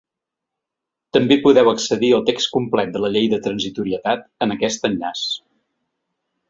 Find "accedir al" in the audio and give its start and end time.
1.73-2.25